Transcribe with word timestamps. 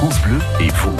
France 0.00 0.22
Bleu 0.22 0.38
et 0.60 0.68
vous. 0.68 0.96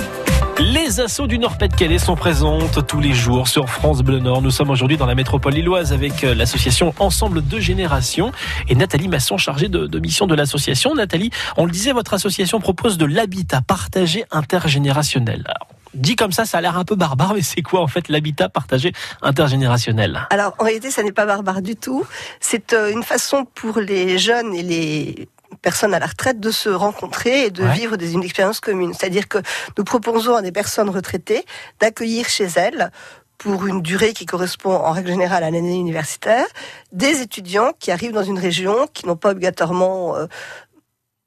Les 0.58 1.00
assauts 1.00 1.26
du 1.26 1.38
Nord-Pas-de-Calais 1.38 1.96
sont 1.96 2.16
présentes 2.16 2.86
tous 2.86 3.00
les 3.00 3.14
jours 3.14 3.48
sur 3.48 3.70
France 3.70 4.02
Bleu 4.02 4.18
Nord. 4.18 4.42
Nous 4.42 4.50
sommes 4.50 4.68
aujourd'hui 4.68 4.98
dans 4.98 5.06
la 5.06 5.14
métropole 5.14 5.54
lilloise 5.54 5.94
avec 5.94 6.22
euh, 6.22 6.34
l'association 6.34 6.92
Ensemble 6.98 7.42
de 7.48 7.58
Générations 7.58 8.30
et 8.68 8.74
Nathalie 8.74 9.08
Masson, 9.08 9.38
chargée 9.38 9.70
de, 9.70 9.86
de 9.86 9.98
mission 9.98 10.26
de 10.26 10.34
l'association. 10.34 10.94
Nathalie, 10.94 11.30
on 11.56 11.64
le 11.64 11.70
disait, 11.70 11.92
votre 11.92 12.12
association 12.12 12.60
propose 12.60 12.98
de 12.98 13.06
l'habitat 13.06 13.62
partagé 13.62 14.26
intergénérationnel. 14.32 15.44
Alors, 15.46 15.68
dit 15.94 16.14
comme 16.14 16.32
ça, 16.32 16.44
ça 16.44 16.58
a 16.58 16.60
l'air 16.60 16.76
un 16.76 16.84
peu 16.84 16.94
barbare, 16.94 17.32
mais 17.32 17.40
c'est 17.40 17.62
quoi 17.62 17.80
en 17.80 17.88
fait 17.88 18.10
l'habitat 18.10 18.50
partagé 18.50 18.92
intergénérationnel? 19.22 20.26
Alors 20.28 20.54
en 20.58 20.64
réalité, 20.64 20.90
ça 20.90 21.02
n'est 21.02 21.12
pas 21.12 21.24
barbare 21.24 21.62
du 21.62 21.74
tout. 21.74 22.04
C'est 22.38 22.74
euh, 22.74 22.92
une 22.92 23.02
façon 23.02 23.46
pour 23.54 23.78
les 23.78 24.18
jeunes 24.18 24.52
et 24.52 24.62
les 24.62 25.28
personnes 25.62 25.94
à 25.94 25.98
la 25.98 26.06
retraite 26.06 26.40
de 26.40 26.50
se 26.50 26.68
rencontrer 26.68 27.46
et 27.46 27.50
de 27.50 27.62
Ouais. 27.64 27.72
vivre 27.74 27.96
des, 27.96 28.12
une 28.14 28.22
expérience 28.22 28.60
commune. 28.60 28.94
C'est-à-dire 28.94 29.28
que 29.28 29.38
nous 29.76 29.84
proposons 29.84 30.34
à 30.36 30.42
des 30.42 30.52
personnes 30.52 30.88
retraitées 30.90 31.44
d'accueillir 31.80 32.28
chez 32.28 32.48
elles 32.56 32.90
pour 33.38 33.66
une 33.66 33.80
durée 33.82 34.12
qui 34.12 34.26
correspond 34.26 34.72
en 34.74 34.92
règle 34.92 35.08
générale 35.08 35.44
à 35.44 35.50
l'année 35.50 35.76
universitaire, 35.78 36.44
des 36.92 37.22
étudiants 37.22 37.72
qui 37.78 37.90
arrivent 37.90 38.12
dans 38.12 38.22
une 38.22 38.38
région, 38.38 38.86
qui 38.92 39.06
n'ont 39.06 39.16
pas 39.16 39.30
obligatoirement 39.30 40.14
euh, 40.16 40.26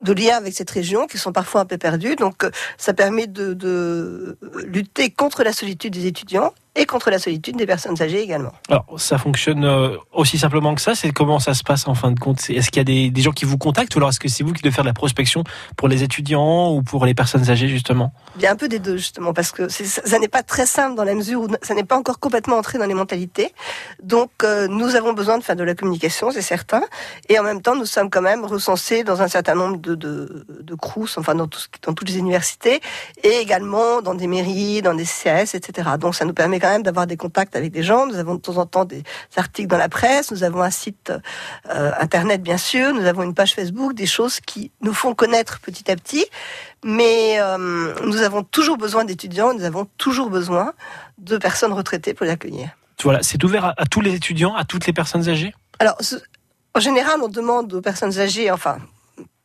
de 0.01 0.13
lien 0.13 0.35
avec 0.37 0.53
cette 0.53 0.69
région, 0.69 1.07
qui 1.07 1.17
sont 1.17 1.31
parfois 1.31 1.61
un 1.61 1.65
peu 1.65 1.77
perdus. 1.77 2.15
Donc 2.15 2.43
euh, 2.43 2.51
ça 2.77 2.93
permet 2.93 3.25
de, 3.25 3.53
de 3.53 4.37
lutter 4.65 5.09
contre 5.09 5.43
la 5.43 5.53
solitude 5.53 5.93
des 5.93 6.05
étudiants 6.05 6.53
et 6.75 6.85
contre 6.85 7.11
la 7.11 7.19
solitude 7.19 7.55
des 7.55 7.65
personnes 7.65 8.01
âgées 8.01 8.21
également. 8.21 8.51
Alors, 8.69 8.85
ça 8.97 9.17
fonctionne 9.17 9.63
euh, 9.63 9.97
aussi 10.11 10.39
simplement 10.39 10.73
que 10.73 10.81
ça 10.81 10.95
C'est 10.95 11.11
comment 11.11 11.39
ça 11.39 11.53
se 11.53 11.63
passe 11.63 11.87
en 11.87 11.93
fin 11.93 12.11
de 12.11 12.19
compte 12.19 12.39
Est-ce 12.49 12.71
qu'il 12.71 12.79
y 12.79 12.81
a 12.81 12.83
des, 12.83 13.11
des 13.11 13.21
gens 13.21 13.31
qui 13.31 13.45
vous 13.45 13.57
contactent 13.57 13.93
ou 13.95 13.99
alors 13.99 14.09
est-ce 14.09 14.19
que 14.19 14.27
c'est 14.27 14.43
vous 14.43 14.53
qui 14.53 14.61
devez 14.61 14.73
faire 14.73 14.83
de 14.83 14.89
la 14.89 14.93
prospection 14.93 15.43
pour 15.77 15.87
les 15.87 16.03
étudiants 16.03 16.71
ou 16.71 16.81
pour 16.81 17.05
les 17.05 17.13
personnes 17.13 17.49
âgées 17.49 17.67
justement? 17.67 18.13
Bien 18.37 18.53
un 18.53 18.55
peu 18.55 18.67
des 18.67 18.79
deux 18.79 18.97
justement 18.97 19.33
parce 19.33 19.51
que 19.51 19.67
ça, 19.67 20.01
ça 20.03 20.19
n'est 20.19 20.27
pas 20.27 20.43
très 20.43 20.65
simple 20.65 20.95
dans 20.95 21.03
la 21.03 21.13
mesure 21.13 21.41
où 21.41 21.47
ça 21.61 21.75
n'est 21.75 21.83
pas 21.83 21.97
encore 21.97 22.19
complètement 22.19 22.57
entré 22.57 22.79
dans 22.79 22.85
les 22.85 22.93
mentalités. 22.93 23.53
Donc 24.01 24.31
euh, 24.43 24.67
nous 24.67 24.95
avons 24.95 25.13
besoin 25.13 25.37
de 25.37 25.43
faire 25.43 25.55
de 25.55 25.63
la 25.63 25.75
communication, 25.75 26.31
c'est 26.31 26.41
certain, 26.41 26.81
et 27.29 27.37
en 27.39 27.43
même 27.43 27.61
temps 27.61 27.75
nous 27.75 27.85
sommes 27.85 28.09
quand 28.09 28.21
même 28.21 28.45
recensés 28.45 29.03
dans 29.03 29.21
un 29.21 29.27
certain 29.27 29.55
nombre 29.55 29.77
de 29.77 29.93
de, 29.95 30.45
de 30.61 30.75
crous, 30.75 31.17
enfin 31.17 31.35
dans, 31.35 31.47
tout 31.47 31.59
dans 31.85 31.93
toutes 31.93 32.09
les 32.09 32.17
universités 32.17 32.81
et 33.23 33.35
également 33.41 34.01
dans 34.01 34.15
des 34.15 34.27
mairies, 34.27 34.81
dans 34.81 34.95
des 34.95 35.05
CAS, 35.05 35.53
etc. 35.53 35.89
Donc 35.99 36.15
ça 36.15 36.25
nous 36.25 36.33
permet 36.33 36.59
quand 36.63 36.69
même 36.69 36.83
d'avoir 36.83 37.07
des 37.07 37.17
contacts 37.17 37.57
avec 37.57 37.73
des 37.73 37.83
gens. 37.83 38.07
Nous 38.07 38.15
avons 38.15 38.35
de 38.35 38.39
temps 38.39 38.57
en 38.57 38.65
temps 38.65 38.85
des 38.85 39.03
articles 39.35 39.67
dans 39.67 39.77
la 39.77 39.89
presse, 39.89 40.31
nous 40.31 40.43
avons 40.45 40.61
un 40.61 40.69
site 40.69 41.11
euh, 41.69 41.91
internet 41.99 42.41
bien 42.41 42.57
sûr, 42.57 42.93
nous 42.93 43.05
avons 43.05 43.23
une 43.23 43.33
page 43.33 43.53
Facebook, 43.53 43.93
des 43.93 44.05
choses 44.05 44.39
qui 44.39 44.71
nous 44.79 44.93
font 44.93 45.13
connaître 45.13 45.59
petit 45.59 45.91
à 45.91 45.97
petit. 45.97 46.25
Mais 46.85 47.35
euh, 47.39 47.93
nous 48.05 48.21
avons 48.21 48.43
toujours 48.43 48.77
besoin 48.77 49.03
d'étudiants, 49.03 49.53
nous 49.53 49.65
avons 49.65 49.85
toujours 49.97 50.29
besoin 50.29 50.71
de 51.17 51.37
personnes 51.37 51.73
retraitées 51.73 52.13
pour 52.13 52.25
les 52.25 52.31
accueillir. 52.31 52.69
Voilà, 53.03 53.19
c'est 53.23 53.43
ouvert 53.43 53.65
à, 53.65 53.73
à 53.75 53.85
tous 53.85 53.99
les 53.99 54.13
étudiants, 54.13 54.55
à 54.55 54.63
toutes 54.63 54.87
les 54.87 54.93
personnes 54.93 55.27
âgées? 55.27 55.53
Alors, 55.79 55.97
en 56.75 56.79
général, 56.79 57.19
on 57.21 57.27
demande 57.27 57.73
aux 57.73 57.81
personnes 57.81 58.17
âgées, 58.19 58.49
enfin, 58.51 58.77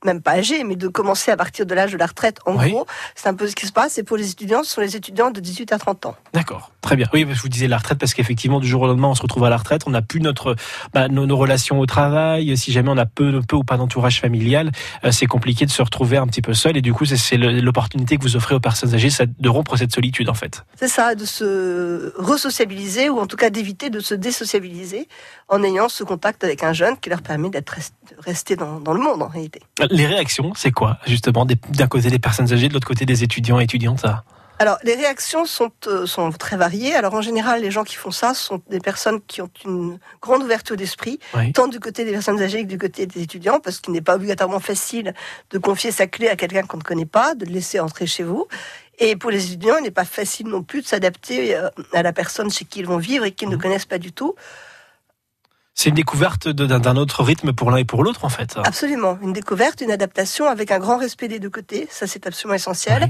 même 0.04 0.22
pas 0.22 0.32
âgées, 0.32 0.62
mais 0.64 0.76
de 0.76 0.86
commencer 0.88 1.30
à 1.30 1.36
partir 1.36 1.66
de 1.66 1.74
l'âge 1.74 1.92
de 1.92 1.98
la 1.98 2.06
retraite. 2.06 2.38
En 2.46 2.56
Oui. 2.56 2.70
gros, 2.70 2.86
c'est 3.16 3.28
un 3.28 3.34
peu 3.34 3.48
ce 3.48 3.56
qui 3.56 3.66
se 3.66 3.72
passe. 3.72 3.98
Et 3.98 4.02
pour 4.04 4.16
les 4.16 4.30
étudiants, 4.30 4.62
ce 4.62 4.70
sont 4.72 4.80
les 4.80 4.94
étudiants 4.96 5.30
de 5.30 5.40
18 5.40 5.72
à 5.72 5.78
30 5.78 6.06
ans. 6.06 6.16
D'accord, 6.32 6.70
très 6.80 6.94
bien. 6.96 7.06
Oui, 7.12 7.26
je 7.28 7.40
vous 7.42 7.48
disais 7.48 7.66
la 7.66 7.78
retraite 7.78 7.98
parce 7.98 8.14
qu'effectivement, 8.14 8.60
du 8.60 8.68
jour 8.68 8.82
au 8.82 8.86
lendemain, 8.86 9.08
on 9.08 9.14
se 9.14 9.22
retrouve 9.22 9.44
à 9.44 9.50
la 9.50 9.56
retraite, 9.56 9.82
on 9.86 9.90
n'a 9.90 10.02
plus 10.02 10.20
notre 10.20 10.54
bah, 10.94 11.08
nos, 11.08 11.26
nos 11.26 11.36
relations 11.36 11.80
au 11.80 11.86
travail. 11.86 12.56
Si 12.56 12.70
jamais 12.72 12.90
on 12.90 12.96
a 12.96 13.06
peu, 13.06 13.40
peu 13.46 13.56
ou 13.56 13.64
pas 13.64 13.76
d'entourage 13.76 14.20
familial, 14.20 14.70
euh, 15.04 15.10
c'est 15.10 15.26
compliqué 15.26 15.66
de 15.66 15.70
se 15.70 15.82
retrouver 15.82 16.16
un 16.16 16.26
petit 16.26 16.42
peu 16.42 16.54
seul. 16.54 16.76
Et 16.76 16.82
du 16.82 16.92
coup, 16.92 17.04
c'est- 17.04 17.36
l'opportunité 17.36 18.16
que 18.18 18.22
vous 18.22 18.36
offrez 18.36 18.54
aux 18.54 18.60
personnes 18.60 18.94
âgées 18.94 19.08
de 19.38 19.48
rompre 19.48 19.76
cette 19.76 19.92
solitude, 19.92 20.28
en 20.28 20.34
fait. 20.34 20.64
C'est 20.76 20.88
ça, 20.88 21.14
de 21.14 21.24
se 21.24 22.12
resociabiliser 22.16 23.08
ou 23.10 23.18
en 23.18 23.26
tout 23.26 23.36
cas 23.36 23.50
d'éviter 23.50 23.90
de 23.90 24.00
se 24.00 24.14
désociabiliser 24.14 25.08
en 25.48 25.62
ayant 25.62 25.88
ce 25.88 26.04
contact 26.04 26.44
avec 26.44 26.62
un 26.62 26.72
jeune 26.72 26.96
qui 26.98 27.10
leur 27.10 27.22
permet 27.22 27.50
d'être 27.50 27.70
rest- 27.74 27.94
de 28.10 28.16
rester 28.22 28.54
dans, 28.56 28.80
dans 28.80 28.92
le 28.92 29.00
monde 29.00 29.22
en 29.22 29.28
réalité. 29.28 29.60
Les 29.90 30.06
réactions, 30.06 30.52
c'est 30.54 30.70
quoi 30.72 30.98
justement 31.06 31.44
D'un 31.46 31.86
côté 31.88 32.10
des 32.10 32.18
personnes 32.18 32.52
âgées, 32.52 32.68
de 32.68 32.74
l'autre 32.74 32.86
côté 32.88 33.06
des 33.06 33.22
étudiants 33.22 33.60
et 33.60 33.64
étudiantes. 33.64 34.00
ça? 34.00 34.24
Alors, 34.60 34.76
les 34.82 34.96
réactions 34.96 35.44
sont, 35.44 35.70
euh, 35.86 36.04
sont 36.04 36.32
très 36.32 36.56
variées. 36.56 36.92
Alors, 36.96 37.14
en 37.14 37.20
général, 37.20 37.62
les 37.62 37.70
gens 37.70 37.84
qui 37.84 37.94
font 37.94 38.10
ça 38.10 38.34
sont 38.34 38.60
des 38.68 38.80
personnes 38.80 39.20
qui 39.28 39.40
ont 39.40 39.50
une 39.64 40.00
grande 40.20 40.42
ouverture 40.42 40.76
d'esprit, 40.76 41.20
Oui. 41.36 41.52
tant 41.52 41.68
du 41.68 41.78
côté 41.78 42.04
des 42.04 42.10
personnes 42.10 42.42
âgées 42.42 42.62
que 42.64 42.68
du 42.68 42.76
côté 42.76 43.06
des 43.06 43.22
étudiants, 43.22 43.60
parce 43.60 43.78
qu'il 43.78 43.92
n'est 43.92 44.00
pas 44.00 44.16
obligatoirement 44.16 44.58
facile 44.58 45.14
de 45.50 45.58
confier 45.58 45.92
sa 45.92 46.08
clé 46.08 46.28
à 46.28 46.34
quelqu'un 46.34 46.62
qu'on 46.62 46.78
ne 46.78 46.82
connaît 46.82 47.06
pas, 47.06 47.36
de 47.36 47.44
le 47.44 47.52
laisser 47.52 47.78
entrer 47.78 48.06
chez 48.08 48.24
vous. 48.24 48.48
Et 48.98 49.14
pour 49.14 49.30
les 49.30 49.46
étudiants, 49.46 49.76
il 49.78 49.84
n'est 49.84 49.92
pas 49.92 50.04
facile 50.04 50.48
non 50.48 50.64
plus 50.64 50.82
de 50.82 50.86
s'adapter 50.88 51.54
euh, 51.54 51.68
à 51.92 52.02
la 52.02 52.12
personne 52.12 52.50
chez 52.50 52.64
qui 52.64 52.80
ils 52.80 52.86
vont 52.86 52.98
vivre 52.98 53.24
et 53.24 53.30
qu'ils 53.30 53.48
ne 53.50 53.54
Mhm. 53.54 53.62
connaissent 53.62 53.86
pas 53.86 53.98
du 53.98 54.10
tout. 54.10 54.34
C'est 55.80 55.90
une 55.90 55.94
découverte 55.94 56.48
d'un 56.48 56.96
autre 56.96 57.22
rythme 57.22 57.52
pour 57.52 57.70
l'un 57.70 57.76
et 57.76 57.84
pour 57.84 58.02
l'autre, 58.02 58.24
en 58.24 58.28
fait. 58.28 58.56
Absolument. 58.64 59.16
Une 59.22 59.32
découverte, 59.32 59.80
une 59.80 59.92
adaptation 59.92 60.48
avec 60.48 60.72
un 60.72 60.80
grand 60.80 60.96
respect 60.96 61.28
des 61.28 61.38
deux 61.38 61.50
côtés. 61.50 61.86
Ça, 61.88 62.08
c'est 62.08 62.26
absolument 62.26 62.56
essentiel. 62.56 63.08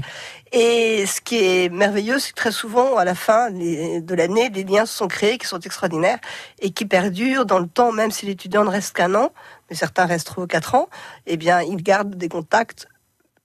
Et 0.51 1.03
ce 1.07 1.19
qui 1.19 1.37
est 1.37 1.73
merveilleux, 1.73 2.19
c'est 2.19 2.29
que 2.29 2.35
très 2.35 2.51
souvent, 2.51 2.95
à 2.97 3.05
la 3.05 3.15
fin 3.15 3.49
de 3.49 4.13
l'année, 4.13 4.51
des 4.51 4.63
liens 4.63 4.85
se 4.85 4.95
sont 4.95 5.07
créés 5.07 5.39
qui 5.39 5.47
sont 5.47 5.59
extraordinaires 5.59 6.19
et 6.59 6.69
qui 6.69 6.85
perdurent 6.85 7.47
dans 7.47 7.57
le 7.57 7.67
temps, 7.67 7.91
même 7.91 8.11
si 8.11 8.27
l'étudiant 8.27 8.63
ne 8.63 8.69
reste 8.69 8.95
qu'un 8.95 9.15
an, 9.15 9.31
mais 9.71 9.75
certains 9.75 10.05
restent 10.05 10.27
trois 10.27 10.43
ou 10.43 10.47
quatre 10.47 10.75
ans, 10.75 10.89
eh 11.25 11.37
bien, 11.37 11.63
ils 11.63 11.81
gardent 11.81 12.13
des 12.13 12.29
contacts 12.29 12.87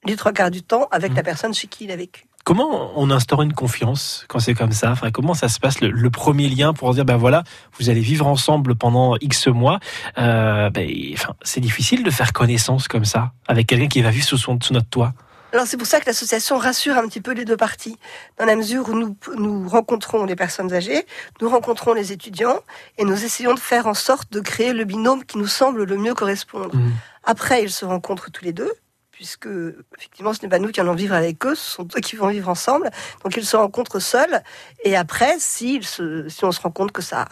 les 0.05 0.17
trois 0.17 0.33
quarts 0.33 0.51
du 0.51 0.63
temps 0.63 0.87
avec 0.91 1.15
la 1.15 1.23
personne 1.23 1.55
chez 1.55 1.67
qui 1.67 1.85
il 1.85 1.91
a 1.93 1.97
vécu. 1.97 2.27
Comment 2.45 2.93
on 2.97 3.11
instaure 3.11 3.41
une 3.41 3.55
confiance 3.55 4.27
quand 4.29 4.39
c'est 4.39 4.53
comme 4.53 4.73
ça 4.73 4.91
enfin, 4.91 5.11
Comment 5.11 5.33
ça 5.33 5.49
se 5.49 5.59
passe 5.59 5.81
le, 5.81 5.91
le 5.91 6.11
premier 6.11 6.49
lien 6.51 6.75
pour 6.75 6.93
dire 6.93 7.07
ben 7.07 7.17
voilà, 7.17 7.43
vous 7.79 7.89
allez 7.89 8.03
vivre 8.03 8.27
ensemble 8.27 8.75
pendant 8.75 9.17
X 9.17 9.49
mois. 9.49 9.81
Euh, 10.19 10.69
ben, 10.69 10.87
enfin, 11.15 11.35
c'est 11.43 11.61
difficile 11.61 12.05
de 12.05 12.11
faire 12.11 12.35
connaissance 12.35 12.87
comme 12.87 13.07
ça 13.07 13.33
avec 13.49 13.67
quelqu'un 13.67 13.89
qui 13.89 14.03
va 14.03 14.11
vivre 14.11 14.27
sous, 14.27 14.37
son, 14.37 14.59
sous 14.61 14.75
notre 14.75 14.89
toit? 14.89 15.15
Alors 15.55 15.67
c'est 15.69 15.77
pour 15.77 15.87
ça 15.87 16.01
que 16.01 16.07
l'association 16.07 16.59
rassure 16.59 16.99
un 16.99 17.07
petit 17.07 17.21
peu 17.21 17.33
les 17.33 17.45
deux 17.45 17.57
parties, 17.57 17.97
dans 18.39 18.45
la 18.45 18.57
mesure 18.57 18.89
où 18.89 18.93
nous, 18.93 19.17
nous 19.37 19.69
rencontrons 19.69 20.25
les 20.25 20.35
personnes 20.35 20.75
âgées, 20.75 21.07
nous 21.41 21.49
rencontrons 21.49 21.95
les 21.95 22.11
étudiants, 22.11 22.59
et 22.99 23.05
nous 23.05 23.25
essayons 23.25 23.55
de 23.55 23.61
faire 23.61 23.87
en 23.87 23.95
sorte 23.95 24.33
de 24.33 24.41
créer 24.41 24.73
le 24.73 24.85
binôme 24.85 25.25
qui 25.25 25.39
nous 25.39 25.47
semble 25.47 25.85
le 25.85 25.97
mieux 25.97 26.13
correspondre. 26.13 26.75
Mhm. 26.75 26.93
Après, 27.23 27.63
ils 27.63 27.71
se 27.71 27.85
rencontrent 27.85 28.33
tous 28.33 28.45
les 28.45 28.53
deux, 28.53 28.73
puisque 29.15 29.49
effectivement, 29.97 30.33
ce 30.35 30.43
n'est 30.43 30.49
pas 30.49 30.59
nous 30.59 30.71
qui 30.71 30.81
allons 30.81 30.95
vivre 30.95 31.15
avec 31.15 31.45
eux, 31.47 31.55
ce 31.55 31.71
sont 31.77 31.85
eux 31.97 32.01
qui 32.01 32.17
vont 32.17 32.29
vivre 32.29 32.49
ensemble. 32.49 32.91
Donc 33.23 33.37
ils 33.37 33.47
se 33.47 33.57
rencontrent 33.57 34.01
seuls. 34.01 34.43
Et 34.85 34.97
après, 34.97 35.37
si, 35.39 35.81
se, 35.83 36.29
si 36.29 36.45
on 36.45 36.51
se 36.53 36.61
rend 36.61 36.71
compte 36.73 36.91
que 36.93 37.01
ça, 37.03 37.27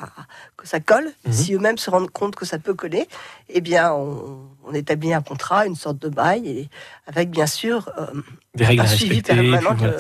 que 0.57 0.67
ça 0.69 0.79
colle, 0.81 1.11
Mhm. 1.27 1.33
si 1.33 1.55
eux-mêmes 1.55 1.79
se 1.79 1.91
rendent 1.91 2.11
compte 2.11 2.37
que 2.37 2.45
ça 2.47 2.59
peut 2.59 2.75
coller, 2.75 3.09
eh 3.49 3.61
bien, 3.61 3.93
on, 3.93 4.49
on 4.65 4.73
établit 4.75 5.13
un 5.13 5.23
contrat, 5.23 5.67
une 5.67 5.75
sorte 5.75 5.99
de 5.99 6.09
bail, 6.09 6.49
et 6.49 6.69
avec 7.07 7.31
bien 7.31 7.47
sûr 7.47 7.91
euh, 7.99 8.07
Des 8.55 8.65
règles 8.65 8.83
Un 8.83 8.85
à 8.85 8.89
suivi 8.89 9.23
permanent 9.23 9.75
de- 9.75 9.97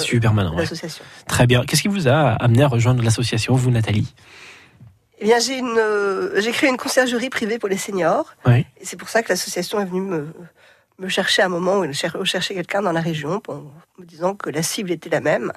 ouais. 0.54 0.56
l'association. 0.58 1.04
Très 1.26 1.46
bien. 1.46 1.64
Qu'est-ce 1.64 1.82
qui 1.82 1.88
vous 1.88 2.06
a 2.06 2.32
amené 2.34 2.62
à 2.62 2.68
rejoindre 2.68 3.02
l'association, 3.02 3.54
vous, 3.54 3.70
Nathalie? 3.72 4.14
Eh 5.18 5.24
bien, 5.24 5.38
j'ai 5.38 5.58
une, 5.58 5.76
euh, 5.78 6.40
j'ai 6.40 6.50
créé 6.52 6.68
une 6.70 6.76
conciergerie 6.76 7.30
privée 7.30 7.58
pour 7.58 7.68
les 7.68 7.76
seniors, 7.76 8.34
Oui. 8.46 8.66
et 8.80 8.84
c'est 8.84 8.96
pour 8.96 9.08
ça 9.08 9.22
que 9.22 9.28
l'association 9.28 9.80
est 9.80 9.84
venue 9.84 10.00
me, 10.00 10.32
me 10.98 11.08
chercher 11.08 11.42
à 11.42 11.46
un 11.46 11.48
moment 11.48 11.78
où 11.78 11.84
elle 11.84 11.94
cher- 11.94 12.16
recherchait 12.18 12.54
quelqu'un 12.54 12.82
dans 12.82 12.92
la 12.92 13.00
région, 13.00 13.40
me 13.98 14.04
disant 14.04 14.34
que 14.34 14.50
la 14.50 14.62
cible 14.62 14.90
était 14.90 15.10
la 15.10 15.20
même, 15.20 15.52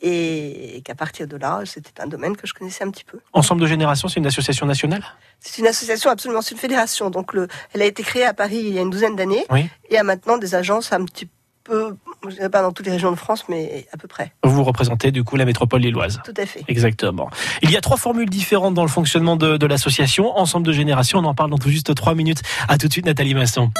et 0.00 0.80
qu'à 0.84 0.94
partir 0.94 1.26
de 1.26 1.36
là, 1.36 1.60
c'était 1.64 2.00
un 2.00 2.06
domaine 2.06 2.36
que 2.36 2.46
je 2.46 2.54
connaissais 2.54 2.84
un 2.84 2.90
petit 2.90 3.04
peu. 3.04 3.18
Ensemble 3.32 3.60
de 3.62 3.66
générations, 3.66 4.08
c'est 4.08 4.20
une 4.20 4.26
association 4.26 4.64
nationale? 4.66 5.02
C'est 5.40 5.58
une 5.60 5.66
association 5.66 6.10
absolument, 6.10 6.40
c'est 6.40 6.52
une 6.54 6.60
fédération, 6.60 7.10
donc 7.10 7.32
le, 7.34 7.48
elle 7.74 7.82
a 7.82 7.84
été 7.84 8.02
créée 8.02 8.24
à 8.24 8.32
Paris 8.34 8.58
il 8.60 8.72
y 8.74 8.78
a 8.78 8.82
une 8.82 8.90
douzaine 8.90 9.16
d'années, 9.16 9.44
Oui. 9.50 9.68
et 9.90 9.98
a 9.98 10.02
maintenant 10.04 10.38
des 10.38 10.54
agences 10.54 10.92
un 10.92 11.04
petit 11.04 11.28
peu, 11.64 11.96
je 12.24 12.34
dirais 12.34 12.48
pas 12.48 12.62
dans 12.62 12.72
toutes 12.72 12.86
les 12.86 12.92
régions 12.92 13.10
de 13.10 13.16
France, 13.16 13.44
mais 13.48 13.86
à 13.92 13.96
peu 13.96 14.06
près. 14.08 14.32
Vous 14.44 14.62
représentez 14.64 15.10
du 15.10 15.24
coup 15.24 15.36
la 15.36 15.44
métropole 15.44 15.80
lilloise. 15.82 16.20
Tout 16.24 16.32
à 16.36 16.46
fait. 16.46 16.62
Exactement. 16.68 17.28
Il 17.62 17.70
y 17.70 17.76
a 17.76 17.80
trois 17.80 17.96
formules 17.98 18.30
différentes 18.30 18.74
dans 18.74 18.84
le 18.84 18.88
fonctionnement 18.88 19.36
de, 19.36 19.56
de 19.58 19.66
l'association. 19.66 20.34
Ensemble 20.38 20.66
de 20.66 20.72
générations, 20.72 21.18
on 21.18 21.24
en 21.24 21.34
parle 21.34 21.50
dans 21.50 21.58
tout 21.58 21.68
juste 21.70 21.94
trois 21.94 22.14
minutes. 22.14 22.40
À 22.68 22.78
tout 22.78 22.86
de 22.88 22.92
suite, 22.92 23.04
Nathalie 23.04 23.34
Masson. 23.34 23.70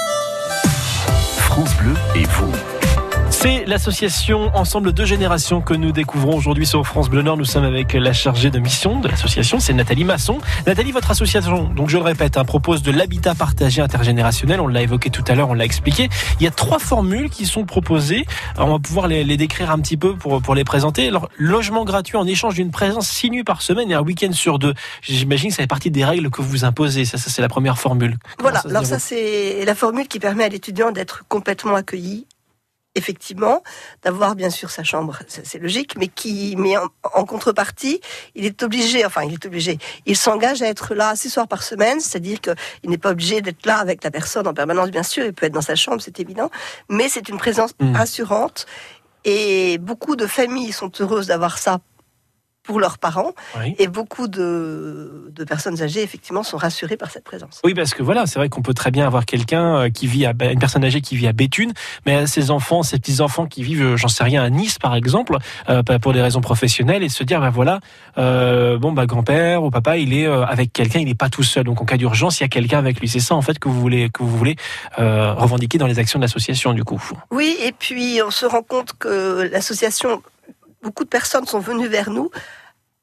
France 1.59 1.75
Bleu 1.75 1.93
et 2.15 2.23
vous. 2.23 2.78
C'est 3.41 3.63
l'association 3.63 4.51
Ensemble 4.53 4.91
de 4.91 5.05
Générations 5.05 5.61
que 5.61 5.73
nous 5.73 5.93
découvrons 5.93 6.35
aujourd'hui 6.35 6.65
sur 6.65 6.85
France 6.85 7.09
Bleu 7.09 7.21
Nord. 7.21 7.37
Nous 7.37 7.45
sommes 7.45 7.63
avec 7.63 7.93
la 7.93 8.11
chargée 8.11 8.49
de 8.49 8.59
mission 8.59 8.99
de 8.99 9.07
l'association, 9.07 9.61
c'est 9.61 9.71
Nathalie 9.71 10.03
Masson. 10.03 10.39
Nathalie, 10.67 10.91
votre 10.91 11.09
association, 11.09 11.63
donc 11.69 11.87
je 11.87 11.95
le 11.95 12.03
répète, 12.03 12.35
hein, 12.35 12.43
propose 12.43 12.81
de 12.81 12.91
l'habitat 12.91 13.35
partagé 13.35 13.81
intergénérationnel. 13.81 14.59
On 14.59 14.67
l'a 14.67 14.81
évoqué 14.81 15.09
tout 15.09 15.23
à 15.25 15.35
l'heure, 15.35 15.47
on 15.47 15.53
l'a 15.53 15.63
expliqué. 15.63 16.09
Il 16.41 16.43
y 16.43 16.47
a 16.47 16.51
trois 16.51 16.79
formules 16.79 17.29
qui 17.29 17.45
sont 17.45 17.63
proposées. 17.63 18.25
Alors, 18.57 18.67
on 18.67 18.71
va 18.73 18.79
pouvoir 18.79 19.07
les, 19.07 19.23
les 19.23 19.37
décrire 19.37 19.71
un 19.71 19.79
petit 19.79 19.95
peu 19.95 20.17
pour, 20.17 20.41
pour 20.41 20.53
les 20.53 20.65
présenter. 20.65 21.07
Alors, 21.07 21.29
logement 21.37 21.85
gratuit 21.85 22.17
en 22.17 22.27
échange 22.27 22.55
d'une 22.55 22.71
présence 22.71 23.07
six 23.07 23.29
nuits 23.29 23.45
par 23.45 23.61
semaine 23.61 23.89
et 23.89 23.93
un 23.93 24.01
week-end 24.01 24.33
sur 24.33 24.59
deux. 24.59 24.73
J'imagine 25.01 25.47
que 25.47 25.55
ça 25.55 25.63
fait 25.63 25.67
partie 25.67 25.91
des 25.91 26.03
règles 26.03 26.29
que 26.29 26.41
vous 26.41 26.65
imposez. 26.65 27.05
Ça, 27.05 27.17
ça 27.17 27.29
c'est 27.29 27.41
la 27.41 27.47
première 27.47 27.79
formule. 27.79 28.17
Comment 28.37 28.49
Voilà, 28.49 28.59
alors 28.69 28.85
ça 28.85 28.99
c'est 28.99 29.63
la 29.63 29.75
formule 29.75 30.09
qui 30.09 30.19
permet 30.19 30.43
à 30.43 30.49
l'étudiant 30.49 30.91
d'être 30.91 31.23
complètement 31.29 31.75
accueilli 31.75 32.27
effectivement, 32.95 33.63
d'avoir 34.03 34.35
bien 34.35 34.49
sûr 34.49 34.71
sa 34.71 34.83
chambre, 34.83 35.19
c'est 35.27 35.59
logique, 35.59 35.95
mais 35.97 36.07
qui, 36.07 36.55
mais 36.57 36.75
en, 36.77 37.25
contrepartie, 37.25 38.01
il 38.35 38.45
est 38.45 38.63
obligé, 38.63 39.05
enfin, 39.05 39.23
il 39.23 39.33
est 39.33 39.45
obligé, 39.45 39.77
il 40.05 40.17
s'engage 40.17 40.61
à 40.61 40.67
être 40.67 40.95
là 40.95 41.15
six 41.15 41.29
soirs 41.29 41.47
par 41.47 41.63
semaine, 41.63 41.99
c'est-à-dire 41.99 42.41
qu'il 42.41 42.89
n'est 42.89 42.97
pas 42.97 43.11
obligé 43.11 43.41
d'être 43.41 43.65
là 43.65 43.77
avec 43.77 44.03
la 44.03 44.11
personne 44.11 44.47
en 44.47 44.53
permanence, 44.53 44.89
bien 44.89 45.03
sûr, 45.03 45.25
il 45.25 45.33
peut 45.33 45.45
être 45.45 45.53
dans 45.53 45.61
sa 45.61 45.75
chambre, 45.75 46.01
c'est 46.01 46.19
évident, 46.19 46.49
mais 46.89 47.09
c'est 47.09 47.29
une 47.29 47.37
présence 47.37 47.71
mmh. 47.79 47.95
rassurante. 47.95 48.65
Et 49.25 49.77
beaucoup 49.79 50.15
de 50.15 50.25
familles 50.25 50.71
sont 50.71 50.91
heureuses 50.99 51.27
d'avoir 51.27 51.57
ça 51.57 51.79
pour 52.63 52.79
leurs 52.79 52.97
parents. 52.97 53.33
Et 53.77 53.87
beaucoup 53.87 54.27
de, 54.27 55.31
personnes 55.47 55.81
âgées, 55.81 56.03
effectivement, 56.03 56.43
sont 56.43 56.57
rassurées 56.57 56.97
par 56.97 57.09
cette 57.09 57.23
présence. 57.23 57.61
Oui, 57.63 57.73
parce 57.73 57.93
que 57.93 58.03
voilà, 58.03 58.27
c'est 58.27 58.37
vrai 58.37 58.49
qu'on 58.49 58.61
peut 58.61 58.73
très 58.73 58.91
bien 58.91 59.05
avoir 59.05 59.25
quelqu'un 59.25 59.77
euh, 59.77 59.89
qui 59.89 60.05
vit 60.05 60.25
à, 60.25 60.33
une 60.51 60.59
personne 60.59 60.83
âgée 60.83 61.01
qui 61.01 61.15
vit 61.15 61.27
à 61.27 61.33
Béthune, 61.33 61.73
mais 62.05 62.27
ses 62.27 62.51
enfants, 62.51 62.83
ses 62.83 62.99
petits-enfants 62.99 63.47
qui 63.47 63.63
vivent, 63.63 63.83
euh, 63.83 63.97
j'en 63.97 64.07
sais 64.07 64.23
rien, 64.23 64.43
à 64.43 64.49
Nice, 64.49 64.77
par 64.77 64.95
exemple, 64.95 65.37
euh, 65.69 65.81
pour 65.81 66.13
des 66.13 66.21
raisons 66.21 66.41
professionnelles, 66.41 67.01
et 67.01 67.09
se 67.09 67.23
dire, 67.23 67.41
ben 67.41 67.49
voilà, 67.49 67.79
bon, 68.15 68.91
bah, 68.91 69.05
grand-père 69.05 69.63
ou 69.63 69.71
papa, 69.71 69.97
il 69.97 70.13
est 70.13 70.25
avec 70.25 70.71
quelqu'un, 70.73 70.99
il 70.99 71.05
n'est 71.05 71.15
pas 71.15 71.29
tout 71.29 71.43
seul. 71.43 71.63
Donc, 71.63 71.81
en 71.81 71.85
cas 71.85 71.97
d'urgence, 71.97 72.39
il 72.39 72.43
y 72.43 72.45
a 72.45 72.49
quelqu'un 72.49 72.77
avec 72.77 72.99
lui. 72.99 73.07
C'est 73.07 73.19
ça, 73.19 73.35
en 73.35 73.41
fait, 73.41 73.57
que 73.59 73.67
vous 73.67 73.79
voulez, 73.79 74.09
que 74.09 74.23
vous 74.23 74.37
voulez 74.37 74.55
revendiquer 74.97 75.77
dans 75.77 75.87
les 75.87 75.99
actions 75.99 76.19
de 76.19 76.23
l'association, 76.23 76.73
du 76.73 76.83
coup. 76.83 77.01
Oui, 77.31 77.57
et 77.63 77.71
puis, 77.71 78.21
on 78.25 78.31
se 78.31 78.45
rend 78.45 78.61
compte 78.61 78.93
que 78.97 79.49
l'association 79.51 80.21
beaucoup 80.81 81.03
de 81.03 81.09
personnes 81.09 81.45
sont 81.45 81.59
venues 81.59 81.87
vers 81.87 82.09
nous 82.09 82.29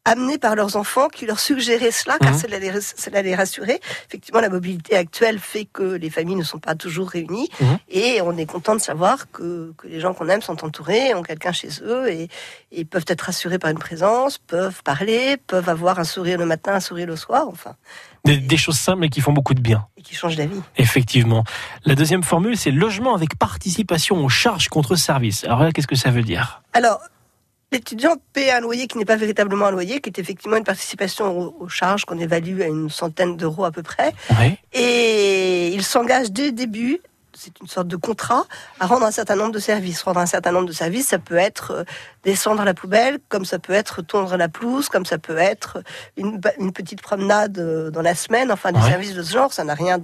amenés 0.06 0.38
par 0.38 0.54
leurs 0.54 0.76
enfants 0.76 1.08
qui 1.08 1.26
leur 1.26 1.40
suggéraient 1.40 1.90
cela, 1.90 2.16
car 2.18 2.32
mhm. 2.32 2.38
cela, 2.38 2.58
les, 2.60 2.72
cela 2.80 3.22
les 3.22 3.34
rassurait. 3.34 3.80
Effectivement, 4.06 4.40
la 4.40 4.48
mobilité 4.48 4.96
actuelle 4.96 5.40
fait 5.40 5.64
que 5.64 5.82
les 5.82 6.10
familles 6.10 6.36
ne 6.36 6.44
sont 6.44 6.60
pas 6.60 6.76
toujours 6.76 7.10
réunies, 7.10 7.50
mhm. 7.60 7.78
et 7.90 8.20
on 8.22 8.36
est 8.36 8.46
content 8.46 8.76
de 8.76 8.80
savoir 8.80 9.30
que, 9.32 9.74
que 9.76 9.88
les 9.88 10.00
gens 10.00 10.14
qu'on 10.14 10.28
aime 10.28 10.42
sont 10.42 10.64
entourés, 10.64 11.12
ont 11.14 11.22
quelqu'un 11.22 11.52
chez 11.52 11.68
eux, 11.82 12.08
et, 12.08 12.28
et, 12.70 12.84
peuvent 12.84 13.04
être 13.08 13.22
rassurés 13.22 13.58
par 13.58 13.70
une 13.70 13.78
présence, 13.78 14.38
peuvent 14.38 14.80
parler, 14.84 15.36
peuvent 15.48 15.68
avoir 15.68 15.98
un 15.98 16.04
sourire 16.04 16.38
le 16.38 16.46
matin, 16.46 16.74
un 16.74 16.80
sourire 16.80 17.08
le 17.08 17.16
soir, 17.16 17.48
enfin. 17.48 17.74
Des, 18.24 18.38
des 18.38 18.56
choses 18.56 18.78
simples 18.78 19.00
mais 19.00 19.08
qui 19.08 19.20
font 19.20 19.32
beaucoup 19.32 19.54
de 19.54 19.60
bien. 19.60 19.86
Et 19.96 20.02
qui 20.02 20.14
changent 20.14 20.36
la 20.36 20.46
vie. 20.46 20.60
Effectivement. 20.76 21.44
La 21.84 21.94
deuxième 21.94 22.22
formule, 22.22 22.56
c'est 22.56 22.70
logement 22.70 23.14
avec 23.14 23.36
participation 23.36 24.24
aux 24.24 24.28
charges 24.28 24.68
contre 24.68 24.94
service. 24.94 25.44
Alors 25.44 25.62
là, 25.62 25.72
qu'est-ce 25.72 25.86
que 25.86 25.96
ça 25.96 26.10
veut 26.10 26.22
dire? 26.22 26.62
Alors, 26.72 27.00
L'étudiant 27.72 28.16
paie 28.32 28.50
un 28.50 28.60
loyer 28.60 28.86
qui 28.86 28.96
n'est 28.96 29.04
pas 29.04 29.16
véritablement 29.16 29.66
un 29.66 29.70
loyer, 29.72 30.00
qui 30.00 30.08
est 30.08 30.18
effectivement 30.18 30.56
une 30.56 30.64
participation 30.64 31.54
aux, 31.60 31.68
charges 31.68 32.04
qu'on 32.04 32.18
évalue 32.18 32.60
à 32.60 32.66
une 32.66 32.90
centaine 32.90 33.36
d'euros 33.36 33.64
à 33.64 33.72
peu 33.72 33.82
près. 33.82 34.12
Et 34.72 35.68
il 35.74 35.82
s'engage 35.82 36.30
dès 36.30 36.46
le 36.46 36.52
début 36.52 37.00
c'est 37.36 37.60
une 37.60 37.66
sorte 37.66 37.88
de 37.88 37.96
contrat 37.96 38.46
à 38.80 38.86
rendre 38.86 39.04
un 39.04 39.10
certain 39.10 39.36
nombre 39.36 39.52
de 39.52 39.58
services. 39.58 40.02
Rendre 40.02 40.20
un 40.20 40.26
certain 40.26 40.52
nombre 40.52 40.66
de 40.66 40.72
services, 40.72 41.08
ça 41.08 41.18
peut 41.18 41.36
être 41.36 41.70
euh, 41.72 41.84
descendre 42.24 42.64
la 42.64 42.74
poubelle, 42.74 43.18
comme 43.28 43.44
ça 43.44 43.58
peut 43.58 43.72
être 43.72 44.02
tondre 44.02 44.36
la 44.36 44.48
pelouse, 44.48 44.88
comme 44.88 45.04
ça 45.04 45.18
peut 45.18 45.36
être 45.36 45.82
une, 46.16 46.40
petite 46.72 47.02
promenade 47.02 47.58
euh, 47.58 47.90
dans 47.90 48.02
la 48.02 48.14
semaine. 48.14 48.50
Enfin, 48.50 48.72
des 48.72 48.80
services 48.80 49.14
de 49.14 49.22
ce 49.22 49.32
genre, 49.32 49.52
ça 49.52 49.64
n'a 49.64 49.74
rien 49.74 49.98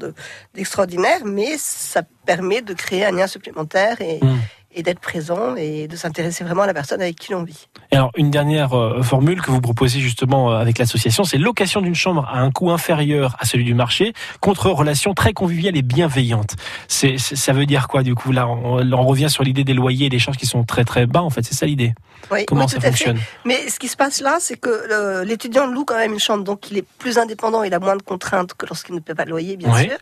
d'extraordinaire, 0.55 1.21
mais 1.25 1.57
ça 1.59 2.03
permet 2.27 2.61
de 2.61 2.75
créer 2.75 3.05
un 3.05 3.13
lien 3.13 3.27
supplémentaire 3.27 4.01
et, 4.01 4.21
hmm 4.23 4.39
et 4.75 4.83
d'être 4.83 5.01
présent 5.01 5.57
et 5.57 5.89
de 5.89 5.97
s'intéresser 5.97 6.45
vraiment 6.45 6.63
à 6.63 6.67
la 6.67 6.75
personne 6.75 7.01
avec 7.01 7.17
qui 7.17 7.33
l'on 7.33 7.43
vit. 7.43 7.69
alors, 7.91 8.11
une 8.17 8.31
dernière 8.31 8.73
euh, 8.75 9.03
formule 9.03 9.41
que 9.43 9.51
vous 9.51 9.61
proposez 9.61 10.01
justement 10.01 10.53
euh, 10.53 10.57
avec 10.57 10.79
l'association, 10.79 11.25
c'est 11.25 11.39
location 11.39 11.81
d'une 11.81 11.95
chambre 11.95 12.29
à 12.31 12.39
un 12.39 12.51
coût 12.51 12.71
inférieur 12.71 13.37
à 13.39 13.45
celui 13.45 13.65
du 13.65 13.75
marché 13.75 14.13
contre 14.41 14.71
relation 14.71 15.15
très 15.15 15.33
conviviale 15.33 15.77
et 15.77 15.83
bienveillante. 15.83 16.57
C'est, 16.89 17.19
ça 17.19 17.53
veut 17.53 17.67
dire 17.67 17.89
quoi 17.89 18.03
du 18.03 18.15
coup? 18.15 18.33
Là, 18.33 18.49
on, 18.49 19.07
revient 19.07 19.29
sur 19.29 19.43
l'idée 19.43 19.65
des 19.65 19.75
loyers 19.75 20.07
et 20.07 20.11
des 20.11 20.19
charges 20.19 20.37
qui 20.37 20.47
sont 20.47 20.65
très 20.65 20.85
très 20.85 21.07
bas. 21.07 21.23
En 21.23 21.31
fait, 21.31 21.43
c'est 21.43 21.55
ça 21.55 21.67
l'idée? 21.67 21.93
Oui, 22.31 22.47
Comment 22.47 22.69
ça 22.69 22.81
fonctionne? 22.81 23.19
Mais 23.45 23.69
ce 23.69 23.79
qui 23.79 23.89
se 23.89 23.97
passe 23.97 24.21
là, 24.21 24.39
c'est 24.41 24.57
que 24.57 24.71
euh, 24.71 25.25
l'étudiant 25.25 25.67
loue 25.67 25.85
quand 25.85 25.97
même 25.97 26.13
une 26.13 26.21
chambre, 26.21 26.45
donc 26.45 26.71
il 26.71 26.79
est 26.79 26.87
plus 26.99 27.19
indépendant, 27.19 27.63
il 27.65 27.75
a 27.75 27.81
moins 27.81 27.97
de 27.97 28.03
contraintes 28.03 28.55
que 28.55 28.65
lorsqu'il 28.67 28.95
ne 28.95 29.01
paie 29.01 29.15
pas 29.15 29.25
de 29.25 29.31
loyer, 29.31 29.57
bien 29.57 29.77
sûr. 29.77 29.99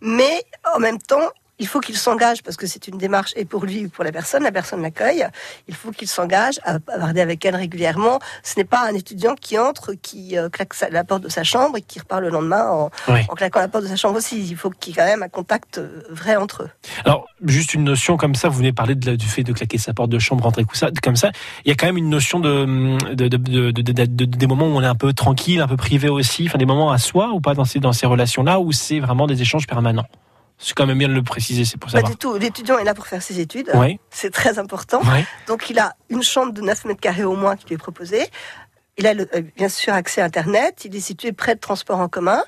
Mais 0.00 0.44
en 0.74 0.78
même 0.78 0.98
temps, 0.98 1.30
il 1.58 1.66
faut 1.66 1.80
qu'il 1.80 1.96
s'engage 1.96 2.42
parce 2.42 2.56
que 2.56 2.66
c'est 2.66 2.88
une 2.88 2.98
démarche 2.98 3.32
et 3.36 3.44
pour 3.44 3.64
lui 3.64 3.86
ou 3.86 3.88
pour 3.88 4.04
la 4.04 4.12
personne, 4.12 4.42
la 4.42 4.52
personne 4.52 4.82
l'accueille. 4.82 5.26
Il 5.68 5.74
faut 5.74 5.90
qu'il 5.90 6.08
s'engage 6.08 6.60
à 6.64 6.78
parler 6.78 7.20
avec 7.20 7.44
elle 7.44 7.56
régulièrement. 7.56 8.18
Ce 8.42 8.58
n'est 8.58 8.64
pas 8.64 8.86
un 8.86 8.94
étudiant 8.94 9.34
qui 9.34 9.58
entre, 9.58 9.94
qui 9.94 10.36
euh, 10.36 10.48
claque 10.48 10.74
la 10.90 11.04
porte 11.04 11.22
de 11.22 11.28
sa 11.28 11.44
chambre 11.44 11.78
et 11.78 11.82
qui 11.82 11.98
repart 11.98 12.20
le 12.20 12.28
lendemain 12.28 12.68
en, 12.68 12.90
claquant 13.34 13.60
la 13.60 13.68
porte 13.68 13.84
de 13.84 13.88
sa 13.88 13.96
chambre 13.96 14.16
aussi. 14.16 14.46
Il 14.46 14.56
faut 14.56 14.70
qu'il 14.70 14.94
y 14.94 14.98
ait 14.98 15.02
quand 15.02 15.08
même 15.08 15.22
un 15.22 15.28
contact 15.28 15.78
euh, 15.78 16.02
vrai 16.10 16.36
entre 16.36 16.64
eux. 16.64 16.70
Alors, 17.04 17.26
juste 17.44 17.74
une 17.74 17.84
notion 17.84 18.16
comme 18.16 18.34
ça, 18.34 18.48
vous 18.48 18.58
venez 18.58 18.72
parler 18.72 18.94
de, 18.94 19.16
du 19.16 19.26
fait 19.26 19.42
de 19.42 19.52
claquer 19.52 19.78
sa 19.78 19.94
porte 19.94 20.10
de 20.10 20.18
chambre, 20.18 20.44
rentrer 20.44 20.64
comme 21.02 21.16
ça. 21.16 21.30
Il 21.64 21.68
y 21.68 21.72
a 21.72 21.74
quand 21.74 21.86
même 21.86 21.96
une 21.96 22.10
notion 22.10 22.40
de, 22.40 23.14
de, 23.14 24.24
des 24.24 24.46
moments 24.46 24.66
où 24.66 24.76
on 24.76 24.82
est 24.82 24.86
un 24.86 24.94
peu 24.94 25.12
tranquille, 25.12 25.60
un 25.60 25.68
peu 25.68 25.76
privé 25.76 26.08
aussi, 26.08 26.46
enfin 26.48 26.58
des 26.58 26.66
moments 26.66 26.90
à 26.90 26.98
soi 26.98 27.30
ou 27.32 27.40
pas 27.40 27.54
dans 27.54 27.64
ces, 27.64 27.80
dans 27.80 27.92
ces 27.92 28.06
relations-là 28.06 28.60
où 28.60 28.72
c'est 28.72 29.00
vraiment 29.00 29.26
des 29.26 29.40
échanges 29.40 29.66
permanents? 29.66 30.06
C'est 30.58 30.74
quand 30.74 30.86
même 30.86 30.98
bien 30.98 31.08
de 31.08 31.12
le 31.12 31.22
préciser, 31.22 31.64
c'est 31.64 31.76
pour 31.76 31.90
ça. 31.90 32.00
Pas 32.00 32.08
du 32.08 32.16
tout. 32.16 32.36
L'étudiant 32.36 32.78
est 32.78 32.84
là 32.84 32.94
pour 32.94 33.06
faire 33.06 33.22
ses 33.22 33.40
études. 33.40 33.70
C'est 34.10 34.32
très 34.32 34.58
important. 34.58 35.00
Donc 35.46 35.70
il 35.70 35.78
a 35.78 35.94
une 36.08 36.22
chambre 36.22 36.52
de 36.52 36.60
9 36.60 36.86
mètres 36.86 37.00
carrés 37.00 37.24
au 37.24 37.36
moins 37.36 37.56
qui 37.56 37.66
lui 37.66 37.74
est 37.74 37.78
proposée. 37.78 38.26
Il 38.98 39.06
a 39.06 39.10
euh, 39.10 39.42
bien 39.56 39.68
sûr 39.68 39.92
accès 39.92 40.20
à 40.20 40.24
Internet. 40.24 40.84
Il 40.84 40.96
est 40.96 41.00
situé 41.00 41.32
près 41.32 41.54
de 41.54 41.60
transports 41.60 42.00
en 42.00 42.08
commun. 42.08 42.42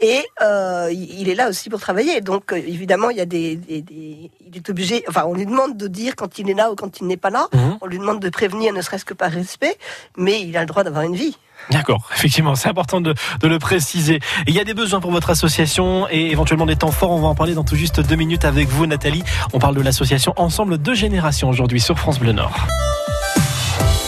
Et 0.00 0.22
euh, 0.42 0.92
il 0.92 1.28
est 1.28 1.34
là 1.34 1.48
aussi 1.48 1.70
pour 1.70 1.80
travailler. 1.80 2.20
Donc 2.20 2.52
euh, 2.52 2.56
évidemment, 2.56 3.10
il 3.10 3.16
y 3.16 3.20
a 3.20 3.26
des, 3.26 3.58
il 3.68 4.56
est 4.56 4.68
obligé. 4.68 5.04
Enfin, 5.08 5.24
on 5.26 5.34
lui 5.34 5.46
demande 5.46 5.76
de 5.76 5.88
dire 5.88 6.14
quand 6.16 6.38
il 6.38 6.50
est 6.50 6.54
là 6.54 6.70
ou 6.70 6.74
quand 6.74 7.00
il 7.00 7.06
n'est 7.06 7.16
pas 7.16 7.30
là. 7.30 7.48
Mhm. 7.54 7.78
On 7.80 7.86
lui 7.86 7.98
demande 7.98 8.20
de 8.20 8.28
prévenir, 8.28 8.74
ne 8.74 8.82
serait-ce 8.82 9.04
que 9.04 9.14
par 9.14 9.30
respect. 9.30 9.78
Mais 10.16 10.42
il 10.42 10.56
a 10.56 10.60
le 10.60 10.66
droit 10.66 10.84
d'avoir 10.84 11.04
une 11.04 11.14
vie. 11.14 11.38
D'accord, 11.70 12.10
effectivement, 12.14 12.54
c'est 12.54 12.68
important 12.68 13.00
de, 13.00 13.14
le 13.42 13.58
préciser. 13.58 14.20
il 14.46 14.54
y 14.54 14.60
a 14.60 14.64
des 14.64 14.74
besoins 14.74 15.00
pour 15.00 15.10
votre 15.10 15.30
association 15.30 16.06
et 16.10 16.30
éventuellement 16.30 16.66
des 16.66 16.76
temps 16.76 16.90
forts. 16.90 17.12
On 17.12 17.20
va 17.20 17.28
en 17.28 17.34
parler 17.34 17.54
dans 17.54 17.64
tout 17.64 17.76
juste 17.76 18.00
deux 18.00 18.16
minutes 18.16 18.44
avec 18.44 18.68
vous, 18.68 18.86
Nathalie. 18.86 19.22
On 19.54 19.58
parle 19.58 19.76
de 19.76 19.80
l'association 19.80 20.34
Ensemble 20.36 20.82
de 20.82 20.92
Générations 20.92 21.48
aujourd'hui 21.48 21.80
sur 21.80 21.98
France 21.98 22.18
Bleu 22.18 22.32
Nord. 22.32 22.66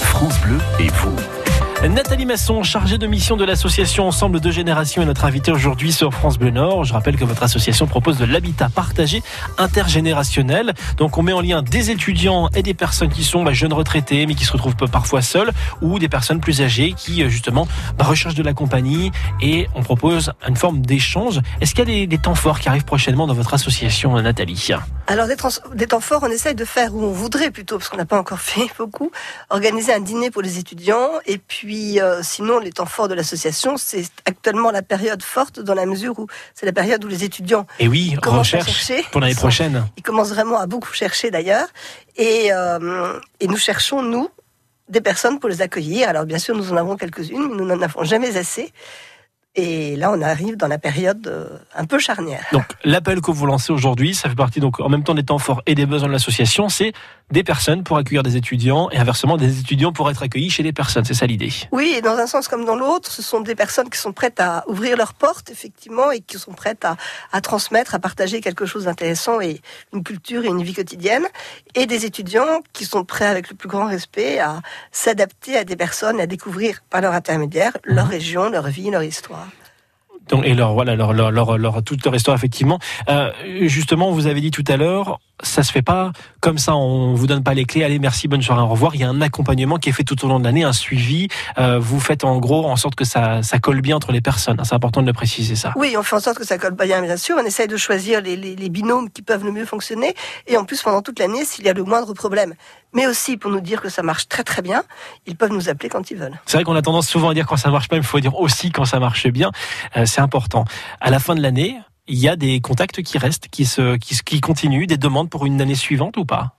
France 0.02 0.38
Bleu 0.40 0.58
et 0.78 0.88
vous. 0.88 1.16
Nathalie 1.88 2.26
Masson, 2.26 2.62
chargée 2.62 2.98
de 2.98 3.06
mission 3.06 3.36
de 3.36 3.44
l'association 3.44 4.08
Ensemble 4.08 4.40
de 4.40 4.50
Générations, 4.50 5.02
est 5.02 5.04
notre 5.04 5.24
invitée 5.24 5.52
aujourd'hui 5.52 5.92
sur 5.92 6.12
France 6.12 6.38
Bleu 6.38 6.50
Nord. 6.50 6.84
Je 6.84 6.92
rappelle 6.92 7.16
que 7.16 7.24
votre 7.24 7.42
association 7.42 7.86
propose 7.86 8.18
de 8.18 8.24
l'habitat 8.24 8.68
partagé 8.68 9.22
intergénérationnel. 9.56 10.74
Donc 10.96 11.16
on 11.16 11.22
met 11.22 11.32
en 11.32 11.40
lien 11.40 11.62
des 11.62 11.90
étudiants 11.90 12.48
et 12.54 12.62
des 12.62 12.74
personnes 12.74 13.10
qui 13.10 13.22
sont 13.22 13.44
bah, 13.44 13.52
jeunes 13.52 13.72
retraités 13.72 14.26
mais 14.26 14.34
qui 14.34 14.44
se 14.44 14.52
retrouvent 14.52 14.74
parfois 14.74 15.22
seuls 15.22 15.52
ou 15.80 15.98
des 15.98 16.08
personnes 16.08 16.40
plus 16.40 16.60
âgées 16.60 16.92
qui 16.96 17.22
euh, 17.22 17.28
justement 17.28 17.68
bah, 17.98 18.04
recherchent 18.04 18.34
de 18.34 18.42
la 18.42 18.52
compagnie 18.52 19.12
et 19.40 19.68
on 19.74 19.82
propose 19.82 20.32
une 20.48 20.56
forme 20.56 20.80
d'échange. 20.80 21.40
Est-ce 21.60 21.74
qu'il 21.74 21.88
y 21.88 22.02
a 22.02 22.06
des, 22.06 22.18
temps 22.18 22.34
forts 22.34 22.58
qui 22.58 22.68
arrivent 22.68 22.84
prochainement 22.84 23.26
dans 23.26 23.34
votre 23.34 23.54
association, 23.54 24.20
Nathalie? 24.20 24.70
Alors 25.08 25.28
des, 25.28 25.36
des 25.74 25.86
temps 25.86 26.00
forts, 26.00 26.22
on 26.24 26.30
essaye 26.30 26.54
de 26.54 26.64
faire 26.64 26.94
où 26.94 27.02
on 27.02 27.12
voudrait 27.12 27.50
plutôt 27.50 27.78
parce 27.78 27.88
qu'on 27.88 27.96
n'a 27.96 28.06
pas 28.06 28.18
encore 28.18 28.40
fait 28.52 28.68
beaucoup, 28.76 29.10
organiser 29.50 29.92
un 29.92 30.00
dîner 30.00 30.30
pour 30.30 30.42
les 30.42 30.58
étudiants 30.58 31.10
et 31.26 31.38
puis 31.38 32.00
euh, 32.00 32.20
sinon, 32.22 32.58
les 32.58 32.72
temps 32.72 32.86
forts 32.86 33.08
de 33.08 33.14
l'association, 33.14 33.76
c'est 33.76 34.04
actuellement 34.24 34.70
la 34.70 34.82
période 34.82 35.22
forte 35.22 35.60
dans 35.60 35.74
la 35.74 35.86
mesure 35.86 36.18
où 36.18 36.26
c'est 36.54 36.66
la 36.66 36.72
période 36.72 37.04
où 37.04 37.08
les 37.08 37.24
étudiants 37.24 37.66
et 37.78 37.88
oui, 37.88 38.16
commencent 38.20 38.54
à 38.54 38.60
chercher. 38.60 39.04
Pour 39.12 39.20
l'année 39.20 39.34
prochaine. 39.34 39.86
Ils 39.96 40.02
commencent 40.02 40.30
vraiment 40.30 40.58
à 40.58 40.66
beaucoup 40.66 40.92
chercher 40.92 41.30
d'ailleurs. 41.30 41.68
Et, 42.16 42.52
euh, 42.52 43.20
et 43.40 43.46
nous 43.46 43.58
cherchons, 43.58 44.02
nous, 44.02 44.28
des 44.88 45.00
personnes 45.00 45.38
pour 45.38 45.48
les 45.48 45.62
accueillir. 45.62 46.08
Alors 46.08 46.24
bien 46.24 46.38
sûr, 46.38 46.56
nous 46.56 46.72
en 46.72 46.76
avons 46.76 46.96
quelques-unes, 46.96 47.48
mais 47.48 47.56
nous 47.56 47.64
n'en 47.64 47.80
avons 47.80 48.04
jamais 48.04 48.36
assez. 48.36 48.72
Et 49.56 49.96
là, 49.96 50.12
on 50.12 50.20
arrive 50.20 50.56
dans 50.56 50.68
la 50.68 50.78
période 50.78 51.26
euh, 51.26 51.46
un 51.74 51.86
peu 51.86 51.98
charnière. 51.98 52.44
Donc, 52.52 52.64
l'appel 52.84 53.22
que 53.22 53.30
vous 53.30 53.46
lancez 53.46 53.72
aujourd'hui, 53.72 54.14
ça 54.14 54.28
fait 54.28 54.34
partie 54.34 54.60
donc 54.60 54.80
en 54.80 54.90
même 54.90 55.02
temps 55.02 55.14
des 55.14 55.24
temps 55.24 55.38
forts 55.38 55.62
et 55.64 55.74
des 55.74 55.86
besoins 55.86 56.08
de 56.08 56.12
l'association, 56.12 56.68
c'est 56.68 56.92
des 57.30 57.42
personnes 57.42 57.82
pour 57.82 57.96
accueillir 57.96 58.22
des 58.22 58.36
étudiants 58.36 58.88
et 58.90 58.98
inversement 58.98 59.36
des 59.36 59.58
étudiants 59.58 59.92
pour 59.92 60.10
être 60.10 60.22
accueillis 60.22 60.50
chez 60.50 60.62
des 60.62 60.72
personnes. 60.72 61.04
C'est 61.04 61.14
ça 61.14 61.26
l'idée? 61.26 61.50
Oui, 61.72 61.94
et 61.96 62.02
dans 62.02 62.16
un 62.16 62.26
sens 62.26 62.48
comme 62.48 62.64
dans 62.64 62.76
l'autre, 62.76 63.10
ce 63.10 63.22
sont 63.22 63.40
des 63.40 63.54
personnes 63.54 63.88
qui 63.88 63.98
sont 63.98 64.12
prêtes 64.12 64.40
à 64.40 64.62
ouvrir 64.68 64.96
leurs 64.96 65.14
portes, 65.14 65.50
effectivement, 65.50 66.10
et 66.10 66.20
qui 66.20 66.38
sont 66.38 66.52
prêtes 66.52 66.84
à, 66.84 66.96
à 67.32 67.40
transmettre, 67.40 67.94
à 67.94 67.98
partager 67.98 68.40
quelque 68.40 68.66
chose 68.66 68.84
d'intéressant 68.84 69.40
et 69.40 69.60
une 69.92 70.04
culture 70.04 70.44
et 70.44 70.48
une 70.48 70.62
vie 70.62 70.74
quotidienne, 70.74 71.24
et 71.74 71.86
des 71.86 72.04
étudiants 72.04 72.60
qui 72.72 72.84
sont 72.84 73.04
prêts 73.04 73.26
avec 73.26 73.50
le 73.50 73.56
plus 73.56 73.68
grand 73.68 73.86
respect 73.86 74.38
à 74.38 74.60
s'adapter 74.92 75.56
à 75.56 75.64
des 75.64 75.76
personnes, 75.76 76.20
à 76.20 76.26
découvrir 76.26 76.80
par 76.90 77.00
leur 77.00 77.12
intermédiaire 77.12 77.72
leur 77.84 78.06
mhm. 78.06 78.10
région, 78.10 78.50
leur 78.50 78.68
vie, 78.68 78.90
leur 78.90 79.02
histoire. 79.02 79.45
Donc, 80.28 80.44
et 80.44 80.54
leur 80.54 80.74
voilà 80.74 80.96
leur, 80.96 81.12
leur, 81.12 81.30
leur, 81.30 81.58
leur 81.58 81.82
toute 81.82 82.04
leur 82.04 82.14
histoire 82.14 82.36
effectivement. 82.36 82.78
Euh, 83.08 83.30
justement, 83.62 84.10
vous 84.10 84.26
avez 84.26 84.40
dit 84.40 84.50
tout 84.50 84.64
à 84.68 84.76
l'heure, 84.76 85.18
ça 85.42 85.62
se 85.62 85.72
fait 85.72 85.82
pas 85.82 86.12
comme 86.40 86.58
ça. 86.58 86.74
On 86.76 87.14
vous 87.14 87.26
donne 87.26 87.42
pas 87.42 87.54
les 87.54 87.64
clés. 87.64 87.84
Allez, 87.84 87.98
merci, 87.98 88.28
bonne 88.28 88.42
soirée, 88.42 88.62
au 88.62 88.68
revoir. 88.68 88.94
Il 88.94 89.00
y 89.00 89.04
a 89.04 89.08
un 89.08 89.20
accompagnement 89.20 89.76
qui 89.76 89.88
est 89.88 89.92
fait 89.92 90.04
tout 90.04 90.24
au 90.24 90.28
long 90.28 90.38
de 90.38 90.44
l'année, 90.44 90.64
un 90.64 90.72
suivi. 90.72 91.28
Euh, 91.58 91.78
vous 91.78 92.00
faites 92.00 92.24
en 92.24 92.38
gros 92.38 92.66
en 92.66 92.76
sorte 92.76 92.94
que 92.94 93.04
ça, 93.04 93.42
ça 93.42 93.58
colle 93.58 93.80
bien 93.80 93.96
entre 93.96 94.12
les 94.12 94.20
personnes. 94.20 94.60
C'est 94.64 94.74
important 94.74 95.02
de 95.02 95.06
le 95.06 95.12
préciser 95.12 95.56
ça. 95.56 95.72
Oui, 95.76 95.94
on 95.98 96.02
fait 96.02 96.16
en 96.16 96.20
sorte 96.20 96.38
que 96.38 96.46
ça 96.46 96.58
colle 96.58 96.74
bien, 96.74 97.02
bien 97.02 97.16
sûr. 97.16 97.36
On 97.38 97.44
essaye 97.44 97.68
de 97.68 97.76
choisir 97.76 98.20
les, 98.20 98.36
les, 98.36 98.56
les 98.56 98.68
binômes 98.68 99.10
qui 99.10 99.22
peuvent 99.22 99.44
le 99.44 99.52
mieux 99.52 99.66
fonctionner. 99.66 100.14
Et 100.46 100.56
en 100.56 100.64
plus, 100.64 100.82
pendant 100.82 101.02
toute 101.02 101.18
l'année, 101.18 101.44
s'il 101.44 101.64
y 101.64 101.68
a 101.68 101.72
le 101.72 101.84
moindre 101.84 102.14
problème, 102.14 102.54
mais 102.92 103.06
aussi 103.06 103.36
pour 103.36 103.50
nous 103.50 103.60
dire 103.60 103.82
que 103.82 103.88
ça 103.88 104.02
marche 104.02 104.28
très 104.28 104.42
très 104.42 104.62
bien, 104.62 104.82
ils 105.26 105.36
peuvent 105.36 105.52
nous 105.52 105.68
appeler 105.68 105.88
quand 105.88 106.10
ils 106.10 106.16
veulent. 106.16 106.38
C'est 106.46 106.56
vrai 106.56 106.64
qu'on 106.64 106.76
a 106.76 106.82
tendance 106.82 107.08
souvent 107.08 107.30
à 107.30 107.34
dire 107.34 107.46
quand 107.46 107.56
ça 107.56 107.70
marche 107.70 107.88
pas, 107.88 107.96
mais 107.96 108.02
il 108.02 108.06
faut 108.06 108.20
dire 108.20 108.38
aussi 108.38 108.70
quand 108.70 108.84
ça 108.84 109.00
marche 109.00 109.26
bien. 109.28 109.50
Euh, 109.96 110.06
c'est 110.06 110.20
important. 110.20 110.64
À 111.00 111.10
la 111.10 111.18
fin 111.18 111.34
de 111.34 111.42
l'année, 111.42 111.78
il 112.08 112.18
y 112.18 112.28
a 112.28 112.36
des 112.36 112.60
contacts 112.60 113.02
qui 113.02 113.18
restent, 113.18 113.48
qui 113.48 113.64
se, 113.64 113.96
qui, 113.96 114.16
qui 114.24 114.40
continuent, 114.40 114.86
des 114.86 114.96
demandes 114.96 115.30
pour 115.30 115.46
une 115.46 115.60
année 115.60 115.74
suivante 115.74 116.16
ou 116.16 116.24
pas? 116.24 116.52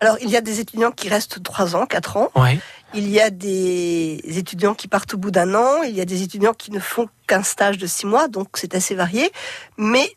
Alors, 0.00 0.16
il 0.20 0.28
y 0.28 0.36
a 0.36 0.40
des 0.40 0.60
étudiants 0.60 0.90
qui 0.90 1.08
restent 1.08 1.42
3 1.42 1.76
ans, 1.76 1.86
4 1.86 2.16
ans. 2.16 2.28
Ouais. 2.34 2.58
Il 2.94 3.08
y 3.08 3.20
a 3.20 3.30
des 3.30 4.20
étudiants 4.26 4.74
qui 4.74 4.88
partent 4.88 5.14
au 5.14 5.18
bout 5.18 5.30
d'un 5.30 5.54
an. 5.54 5.82
Il 5.82 5.94
y 5.94 6.00
a 6.00 6.04
des 6.04 6.22
étudiants 6.22 6.52
qui 6.52 6.70
ne 6.72 6.78
font 6.78 7.08
qu'un 7.26 7.42
stage 7.42 7.78
de 7.78 7.86
6 7.86 8.06
mois, 8.06 8.28
donc 8.28 8.48
c'est 8.54 8.74
assez 8.74 8.94
varié. 8.94 9.30
Mais 9.78 10.16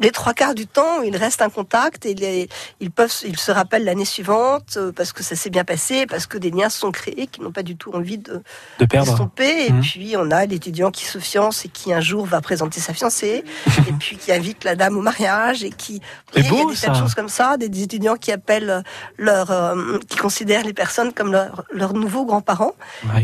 les 0.00 0.10
trois 0.10 0.32
quarts 0.34 0.54
du 0.54 0.66
temps, 0.66 1.02
ils 1.02 1.16
restent 1.16 1.42
en 1.42 1.50
contact 1.50 2.06
et 2.06 2.14
les, 2.14 2.48
ils 2.80 2.90
peuvent, 2.90 3.12
ils 3.24 3.38
se 3.38 3.52
rappellent 3.52 3.84
l'année 3.84 4.04
suivante 4.04 4.74
euh, 4.76 4.92
parce 4.92 5.12
que 5.12 5.22
ça 5.22 5.36
s'est 5.36 5.50
bien 5.50 5.64
passé, 5.64 6.06
parce 6.06 6.26
que 6.26 6.38
des 6.38 6.50
liens 6.50 6.68
sont 6.70 6.90
créés 6.90 7.26
qui 7.26 7.40
n'ont 7.42 7.52
pas 7.52 7.62
du 7.62 7.76
tout 7.76 7.92
envie 7.92 8.18
de, 8.18 8.42
de 8.78 8.84
perdre. 8.86 9.08
s'estomper. 9.08 9.66
Et 9.66 9.72
Mhm. 9.72 9.80
puis 9.82 10.14
on 10.16 10.30
a 10.30 10.46
l'étudiant 10.46 10.90
qui 10.90 11.04
se 11.04 11.18
fiance 11.18 11.64
et 11.64 11.68
qui 11.68 11.92
un 11.92 12.00
jour 12.00 12.26
va 12.26 12.40
présenter 12.40 12.80
sa 12.80 12.92
fiancée, 12.94 13.44
et 13.88 13.92
puis 13.98 14.16
qui 14.16 14.32
invite 14.32 14.64
la 14.64 14.74
dame 14.76 14.96
au 14.96 15.02
mariage 15.02 15.62
et 15.64 15.70
qui. 15.70 16.00
C'est 16.32 16.40
il 16.40 16.44
y 16.44 16.48
a 16.48 16.50
beau, 16.50 16.70
des 16.70 16.76
tas 16.76 16.88
de 16.88 16.94
ça. 16.94 17.00
choses 17.02 17.14
comme 17.14 17.28
ça, 17.28 17.56
des, 17.56 17.68
des 17.68 17.82
étudiants 17.82 18.16
qui 18.16 18.32
appellent 18.32 18.82
leur, 19.18 19.50
euh, 19.50 19.98
qui 20.08 20.16
considèrent 20.16 20.64
les 20.64 20.72
personnes 20.72 21.12
comme 21.12 21.32
leurs 21.32 21.64
leurs 21.72 21.92
nouveaux 21.94 22.24
grands-parents. 22.24 22.72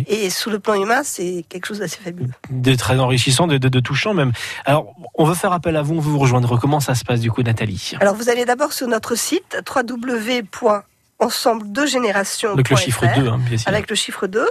Et 0.06 0.30
sous 0.30 0.50
le 0.50 0.58
plan 0.58 0.74
humain, 0.74 1.02
c'est 1.04 1.44
quelque 1.48 1.66
chose 1.66 1.78
d'assez 1.78 1.98
fabuleux. 2.02 2.30
de 2.50 2.74
très 2.74 2.98
enrichissant, 2.98 3.46
de, 3.46 3.58
de, 3.58 3.68
de 3.68 3.80
touchant 3.80 4.14
même. 4.14 4.32
Alors, 4.64 4.94
on 5.14 5.24
veut 5.24 5.34
faire 5.34 5.52
appel 5.52 5.76
à 5.76 5.82
vous, 5.82 5.94
on 5.94 6.00
veut 6.00 6.10
vous 6.10 6.18
rejoindre. 6.18 6.56
Comment 6.66 6.80
ça 6.80 6.96
se 6.96 7.04
passe 7.04 7.20
du 7.20 7.30
coup, 7.30 7.44
Nathalie 7.44 7.92
Alors 8.00 8.16
vous 8.16 8.28
allez 8.28 8.44
d'abord 8.44 8.72
sur 8.72 8.88
notre 8.88 9.14
site 9.14 9.56
www.ensemble-de-génération.fr 9.72 12.54
Avec 12.54 12.70
le 12.70 12.76
chiffre 12.76 13.06
2, 13.06 13.28
hein, 13.28 13.38
bien 13.38 13.56
sûr. 13.56 13.68
avec 13.68 13.88
le 13.88 13.94
chiffre 13.94 14.26
2. 14.26 14.48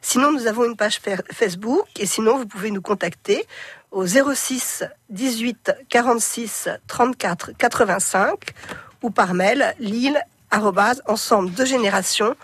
Sinon, 0.00 0.32
nous 0.32 0.46
avons 0.46 0.64
une 0.64 0.76
page 0.76 0.98
Facebook 1.30 1.84
et 1.98 2.06
sinon, 2.06 2.38
vous 2.38 2.46
pouvez 2.46 2.70
nous 2.70 2.80
contacter 2.80 3.44
au 3.90 4.06
06 4.06 4.84
18 5.10 5.72
46 5.90 6.70
34 6.86 7.50
85 7.58 8.54
ou 9.02 9.10
par 9.10 9.34
mail 9.34 9.74
lille 9.78 10.18
ensemble 11.06 11.52
de 11.52 11.66
génération 11.66 12.34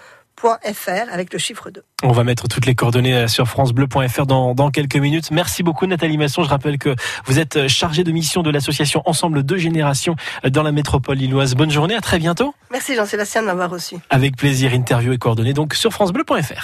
.fr 0.43 1.13
avec 1.13 1.33
le 1.33 1.39
chiffre 1.39 1.71
2. 1.71 1.83
On 2.03 2.13
va 2.13 2.25
mettre 2.25 2.49
toutes 2.49 2.67
les 2.67 2.75
coordonnées 2.75 3.15
euh, 3.15 3.29
sur 3.29 3.47
francebleu.fr 3.49 4.27
dans, 4.27 4.55
dans 4.55 4.71
quelques 4.71 4.97
minutes. 4.97 5.31
Merci 5.31 5.63
beaucoup 5.63 5.87
Nathalie 5.87 6.19
Masson. 6.19 6.43
Je 6.43 6.49
rappelle 6.49 6.79
que 6.79 6.95
vous 7.27 7.39
êtes 7.39 7.57
euh, 7.57 7.69
chargée 7.69 8.05
de 8.05 8.13
mission 8.13 8.43
de 8.43 8.51
l'association 8.51 9.03
Ensemble 9.07 9.43
deux 9.43 9.59
générations 9.59 10.17
euh, 10.45 10.51
dans 10.51 10.63
la 10.63 10.73
métropole 10.73 11.17
lilloise. 11.17 11.55
Bonne 11.55 11.71
journée, 11.71 11.95
à 11.95 12.01
très 12.01 12.19
bientôt. 12.19 12.55
Merci 12.71 12.95
Jean-Sébastien 12.95 13.43
de 13.43 13.47
m'avoir 13.47 13.71
reçu. 13.71 13.97
Avec 14.11 14.37
plaisir, 14.37 14.75
interview 14.75 15.13
et 15.13 15.19
coordonnées 15.19 15.55
donc 15.55 15.75
sur 15.75 15.93
francebleu.fr. 15.93 16.63